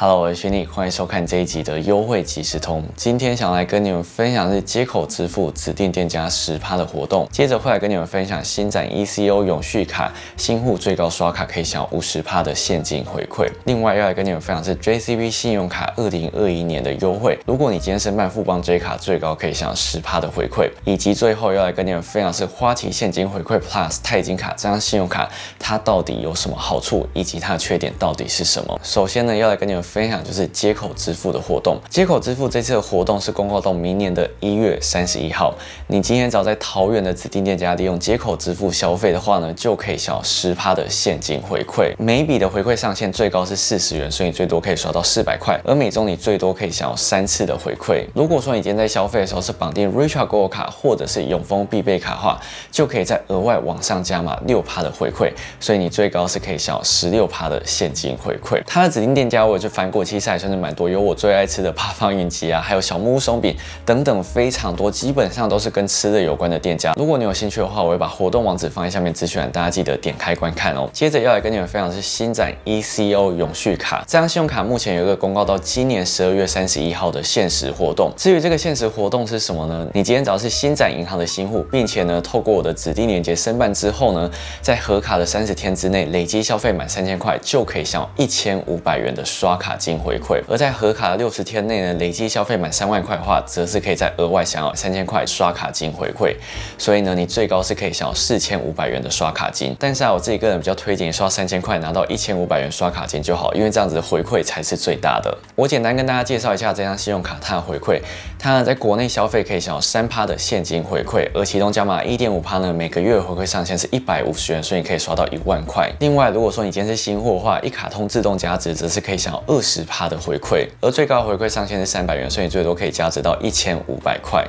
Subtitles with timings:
[0.00, 2.84] Hello，我是徐妮，欢迎收看这一集的优惠即时通。
[2.94, 13.50] 今天想来跟你们分享是接口支付指定店家十趴的活动，接着会来跟你们分享新展 ECO 永续卡新户最高刷卡可以享五十趴的现金回馈。
[13.64, 20.70] 另外要来跟你们分享是 JCB 信用卡二零二一年的优惠，如果你今天申办富邦 J 卡，最高可以享十趴的回馈。
[20.84, 28.78] 以及最后要来跟你们分享是花旗现金回馈 Plus 钛金卡这张信用卡，它到底有什么好处，以及它的缺点到底是什么？
[28.84, 29.82] 首先呢，要来跟你们。
[29.88, 31.80] 分享就是接口支付的活动。
[31.88, 35.54] 接口支付这次的活动是公告到明年的一月三十一号。
[35.86, 41.94] 你今天早在桃园的指定店家利用接口支付消费的话呢，就可以享十趴的现金回馈。
[41.98, 45.58] 每笔的回馈上限最高是四十元，所以你最多可以刷到四百块。
[45.64, 48.04] 而每周你最多可以享有三次的回馈。
[48.14, 52.38] 如果说你今天在消费的时候是绑定 Richard Go 卡或者是永丰必备卡的话，
[52.70, 58.62] 就可以在额外往上加码六趴的回馈，所以你最高是可以享十六趴的现金回馈。
[58.66, 59.66] 它的指定店家我就。
[59.78, 66.94] 翻过其实还算是蛮多，有我最爱吃的八方云集啊，还有小木屋松饼等等非常多，基本上都是跟吃的有关的店家。
[66.96, 70.90] 如果你有兴趣的话，我会把活动网址放在下面资讯栏，大家记得点开观看哦。
[70.92, 78.12] 接着要来跟你们分享的是新展 ECO 永续卡，这张信用卡目前有一个公告到今年十二月三十一号的限时活动。
[78.16, 79.86] 至于这个限时活动是什么呢？
[79.94, 84.28] 你今天只要是新展银行的新户，并且呢透过我的指定链接申办之后呢，
[84.60, 89.67] 在合卡的三十天之内累积消费满三千块，就可以享有一千五百元的刷卡。
[89.68, 96.34] 卡金回馈，而在合卡的六十天内呢，累计消费满三万块的话，则是可以在额外享有三千块刷卡金回馈。
[96.78, 99.76] 所以呢，你最高是可以享有四千五百元的刷卡金。
[99.78, 105.36] 但是啊，我自己个人比较推荐刷三千块拿到一千五百元刷卡金就好，因为这样子的回馈才是最大的。
[105.54, 108.00] 我简单跟大家介绍一下这张信用卡它的回馈，
[108.38, 115.92] 它呢在国内消费可以享有三趴的现金回馈，而其中加码一点五趴呢，每个月回馈上限是一百五十元，所以你可以刷到一万块。
[116.00, 119.57] 另外，如果说你今天是新货的话，一卡通自动加值，则是可以享有二。
[119.58, 124.46] 二十趴的回馈，而最高回馈上限是三百元，所以最多可以加值到一千五百块。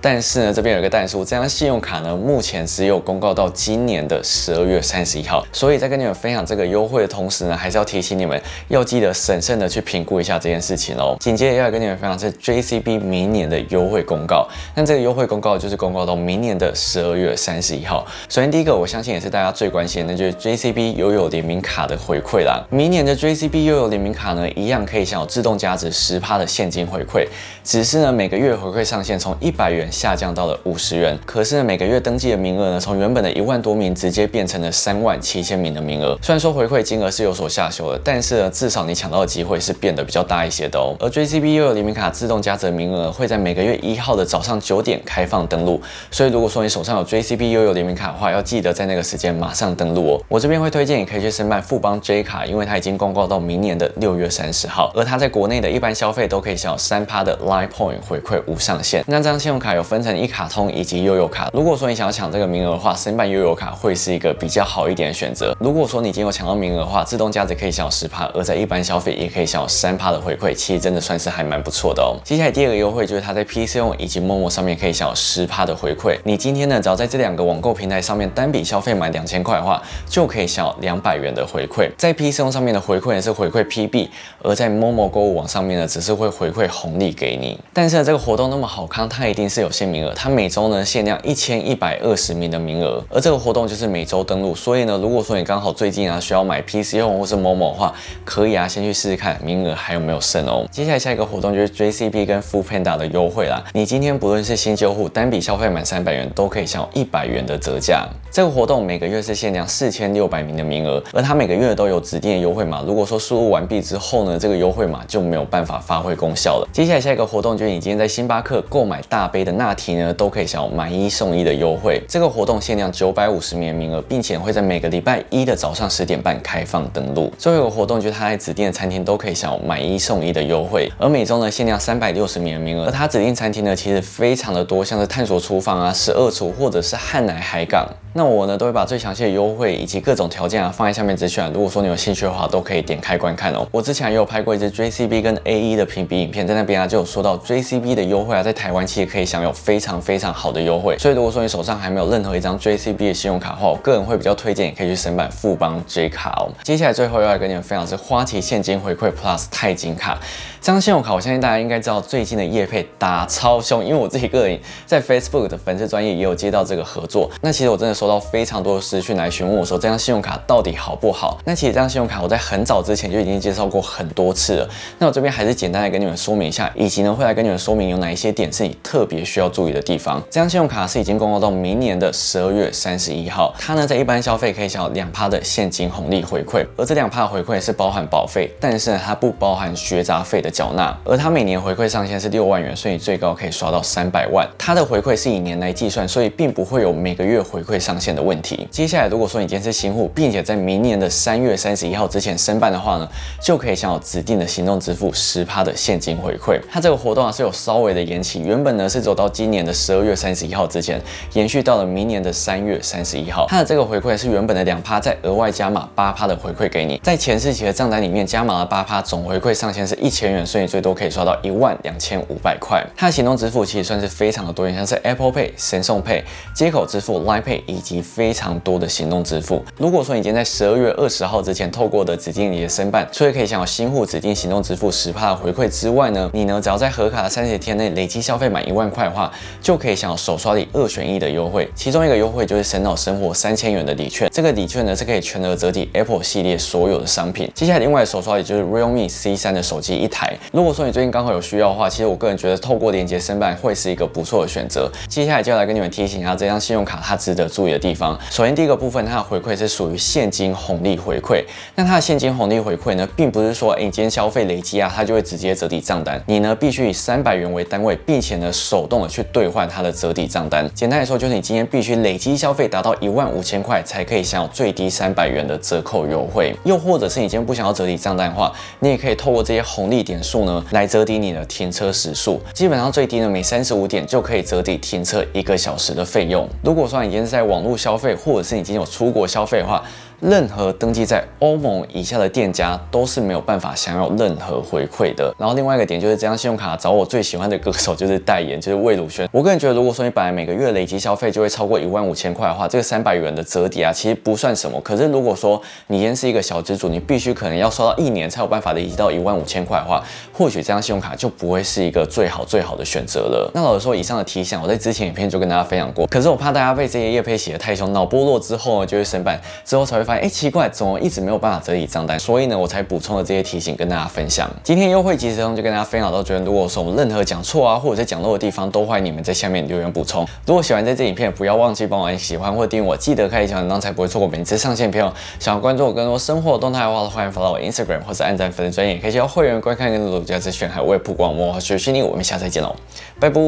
[0.00, 5.44] 但是呢，这边有一个但数，这张信用卡呢，目前只有公告到今年的十二月三十一号。
[5.52, 11.16] 所以在跟你们分享这个优惠的同时呢，还是要提醒你们，要记得审慎的去评估一下这件事情哦。
[11.18, 14.46] 紧接着要跟你们分享是 JCB 明年的优惠公告，
[14.76, 18.06] 那这个优惠公告就是公告到明年的十二月三十一号。
[18.28, 22.64] 首先第一个，我相信也是大家最关心的，那就是 JCB 悠游联名卡的回馈啦。
[22.70, 24.48] 明年的 JCB 悠游联名卡呢？
[24.56, 27.26] 一样可以享有自动加值十趴的现金回馈，
[27.64, 31.18] 只是呢每个月回馈上限从一百元下降到了五十元。
[31.26, 36.18] 可是呢每个月登记的名额呢从原本的一万多名直接变成了三万七千名的名额。
[36.22, 40.94] 虽然说回馈金额是有所下修的，但是呢至少你抢到的机会是变得比较大一些的哦。
[41.00, 45.80] 而 JCB 又有联名卡自动加值名额会在每个月一号的早上九点开放登录，
[46.10, 50.20] 所以如果说你手上有 JCB 又有联名卡的话，要记得在那个时间马上登录哦。
[50.28, 54.41] 我这边会推荐你可以去申办富邦 J 卡，因为它已经公告到明年的六月三。
[54.42, 59.04] 三十号，而它在国内的一般消费都可以享有三趴的 Line Point 回馈无上限。
[59.06, 61.48] 那这张信用卡有分成一卡通以及悠游卡。
[61.52, 65.56] 如果说你想要抢这个名额的话，申办悠游卡会是一个比较好一点的选择。
[65.60, 72.18] 如果说你已经有抢到名额的话，自动价值可以享有十趴，而在一般消费也可以享有三趴的回馈，其实真的算是还蛮不错的哦。
[72.24, 76.18] 接下来第二个优惠就是它在 PC 用以及 Momo 上面可以享有十趴的回馈。
[76.24, 81.88] 你今天呢，只要在这两个网购平台上面单笔消费满两千块的话，就可以享有两百元的回馈。
[81.96, 84.08] 在 PC 用上面的回馈也是回馈 PB。
[84.40, 87.58] 而在某某购物网上面呢，只是会回馈红利给你。
[87.72, 90.12] 但是呢，这个活动那么好康，它一定是有限名额。
[90.14, 93.02] 它每周呢限量一千一百二十名的名额。
[93.10, 97.94] 而这个活动就是每周登录，所以呢，如果说你刚好最近啊需要买 PC 用或是某某的话，
[98.24, 100.66] 可以啊先去试试看名额还有没有剩哦。
[100.70, 103.62] 接下来下一个活动就是 JCB 跟 Food Panda 的优惠啦。
[103.72, 108.08] 你今天不论是新旧户，单笔消费满三百元都可以享有一百元的折价。
[108.30, 112.82] 这个活动每个月是限量四千六百名的名额，而它每个月都有指定的优惠码。
[112.86, 116.68] 如果说输入完毕之后后呢，这个优惠码就没有办法发挥功效了。
[116.70, 121.98] 接下来下一个活动就是你今天在星巴克购买大杯的拿提呢，都可以享有买一送一的优惠。
[122.06, 127.32] 这个活动限量九百五十名名额，并且会在每个礼拜一的早上十点半开放登录。
[127.38, 132.84] 最后一个活动就是它在指定的餐厅都可以享有买一送一的优惠，而每周呢限量三百六十名名额。
[132.84, 137.88] 而它指定餐厅呢其实非常的多，像是探索厨房啊、十二厨或者是汉来海港。
[138.14, 141.42] 那我呢都会把最详细的优惠以及各种条件啊放在下面资讯。
[141.54, 143.66] 如果说你有兴趣的话，都可以点开观看哦。
[143.72, 150.96] 我之前前也有拍过一支 JCB 跟 AE 的评比影片，在那边啊就有说到 JCB 的优惠啊，在台湾其实可以享有非常非常好的优惠。
[150.98, 156.50] 所以如果说你手上还没有任何一张 JCB 的信用卡的话，我个人会比较推荐你可以去申办富邦 J 卡哦。
[156.64, 160.18] 接下来最后要来跟你们分享是花旗现金回馈 Plus 钛金卡。
[160.62, 164.56] 这张信用卡，我相信大家应该知道，最近的业配打超凶，因为我自己个人
[164.86, 167.28] 在 Facebook 的粉丝专业也有接到这个合作。
[167.40, 171.36] 那其实我真的收到非常多的私讯来询问我说，这张信用卡到底好不好？
[171.44, 174.68] 那其实这张信用卡我在很早之前就已经介绍过很多次了。
[175.00, 180.22] 那我这边还是简单的跟你们说明一下，以及呢会来跟你们说明有哪一些点是你特别需要注意的地方。
[180.30, 194.46] 这张信用卡是已经公告到明年的十二月三十一号，它呢在一般消费可以享有两趴的现金红利回馈，而这两趴回馈是包含保费，但是呢它不包含学杂费的缴纳，而它每年回馈上限是六万元，所以最高可以刷到三百万。
[194.58, 198.68] 它的回馈是以年来计算，所以并不会有每个月回馈上限的问题。
[198.70, 203.08] 接下来如果说你今天是新户，并且在明年的三月三十一号之前申办的话呢，
[203.40, 206.60] 就可以享有指定的行动支付十趴的现金回馈。
[206.70, 211.00] 它这个活动啊是有稍微的延期，原本呢是走到今年的十二月三十一号之前，
[211.32, 213.46] 延续到了明年的三月三十一号。
[213.48, 222.84] 它的这个回馈是原本的两趴，再额外加码八趴的回馈给你，在前四期的账单里面加码了八趴，总回馈上限是一千元，所以最多可以刷到一万两千五百块。
[222.96, 226.22] 它的行动支付其实算是非常的多元，像是 Apple Pay、神送 Pay、
[226.54, 229.64] 接口支付、Line Pay 以及非常多的行动支付。
[229.78, 241.68] 如果说你已经在十二月二十号之前透过的指定你的申办，除了可以享有新户指定行动支付十趴的回馈之外呢，你呢只要在核卡的三十天内累计消费满一万块的话，就可以享有首刷礼二选一的优惠。
[241.74, 247.50] 其中一个优惠就是神脑生活三千元的礼券，这个礼券呢是可以全额折抵 Apple 系列所有的商品。
[247.54, 250.31] 接下来另外首刷礼就是 Realme C3 的手机一台。
[250.52, 254.90] 如果说你最近刚好有需要的话，其实我个人觉得透过连接申办会是一个不错的选择。
[255.08, 258.18] 接下来就要来跟你们提醒一下这张信用卡它值得注意的地方。
[258.30, 261.44] 首先第一个部分，它的回馈是属于现金红利回馈。
[261.74, 266.22] 那它的现金红利回馈呢，并不是说，哎，你今天消费累积啊，它就会直接折抵账单。
[266.26, 270.68] 你呢必须以三百元为单位，并且呢手动的去兑换它的折抵账单。
[270.74, 276.54] 简单来说，就是你今天必须累积消费达到一万五千块，才可以享有最低三百元的折扣优惠。
[276.64, 282.40] 又或者是你今天不想要折抵账单的话，你也可以透过这些红利点数呢，来折抵你的停车时数。
[282.54, 286.48] 基本上最低呢，每三十五点就可以折抵停车一个小时的费用。
[286.62, 289.82] 如果说你今天是在网络消费，或者是你今天有出国消费的话，
[290.22, 295.34] 任何登记在欧盟以下的店家都是没有办法享有任何回馈的。
[295.36, 299.28] 然后另外一个点就是，这张信用卡找我最喜欢的歌手就是代言，就是魏如萱。
[299.32, 304.80] 我个人觉得，如果说你本来每个月累积消费就会超过一万五千块的话，这个三百元的折抵啊，其实不算什么。
[304.82, 310.00] 可是如果说你今天是一个小资主，你必须可能要刷到一年才有办法累积到一万五千块的话，
[310.32, 313.50] 或许这张信用卡就不会是一个最好最好的选择了。
[313.52, 322.18] 那老实说，以上的提醒我在之前影片就跟大家分享过，可是我怕大家被这些业配洗得太凶，脑波落之后呢，就会申办之后才会发现，哎，奇怪，怎么一直没有办法折抵账单？
[322.18, 324.50] 所以呢，我才补充了这些提醒跟大家分享。
[324.62, 326.44] 今天优惠即时通就跟大家分享到这边。
[326.44, 330.26] 如果说我们任何讲错啊，或者在讲漏的地方，都欢迎你们在下面留言补充。
[330.46, 335.12] 如果喜欢这支影片，不要忘记帮我按喜欢或订阅我，记得开小铃铛才不会错过每次上线片哦。
[335.38, 342.02] 想要关注我更多生活动态的话，欢迎 follow 我 Instagram 或者按赞粉丝专业，可以加会员观看更多独家资讯，还有未曝光幕后学习你。
[342.02, 342.74] 我们下次再见喽，
[343.18, 343.40] 拜拜。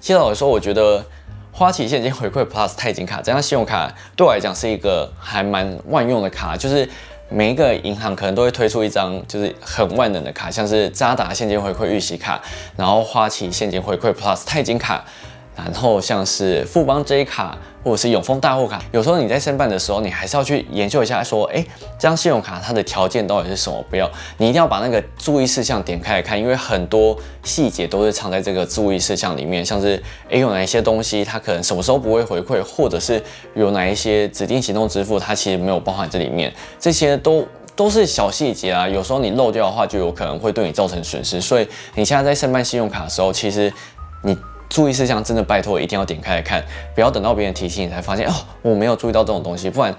[0.00, 1.04] 谢老师说，我觉得。
[1.58, 6.86] 花旗现金回馈 Plus 钛金卡这张信用卡对我来讲是一个还蛮万用的卡，就是
[7.30, 12.38] 每一个银行可能都会推出一张就是很万能的卡，像是渣打现金回馈预习卡，
[12.76, 15.02] 然后花旗现金回馈 Plus 钛金卡。
[15.56, 21.64] 然后像是富邦 J 卡或者是永丰大户卡，有时候你在申办的时候，你还是要去研究一下，说，哎，
[21.98, 23.82] 这张信用卡它的条件到底是什么？
[23.88, 33.22] 不要，你一定要把那个注意事项点开来看，因为很多细节都是藏在这个注意事项里面，像是，哎，有哪一些东西它可能什么时候不会回馈，或者是
[33.54, 41.40] 有哪一些指定行动支付它其实没有包含这里面，这些都都是小细节啊，有时候你漏掉的话，就有可能会对你造成损失。
[41.40, 43.72] 所以你现在在申办信用卡的时候，其实
[44.22, 44.36] 你。
[44.68, 48.32] 注意事项真的拜托一定要点开来看，不要等到别人提醒你才发现哦，
[48.62, 49.94] 我没有注意到这种东西，不然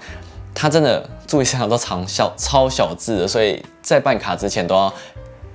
[0.54, 4.92] 他真的注意事项都长小超小字的，所以在办卡之前都要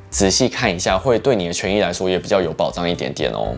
[0.10, 3.56] 仔细看一下，会对你的权益来说也比较有保障一点点哦。